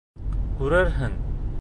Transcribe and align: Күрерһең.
Күрерһең. 0.61 1.19